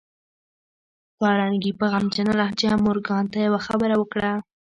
کارنګي 1.19 1.71
په 1.79 1.85
غمجنه 1.91 2.33
لهجه 2.39 2.71
مورګان 2.85 3.25
ته 3.31 3.37
يوه 3.47 3.59
خبره 3.67 3.95
وکړه. 3.97 4.31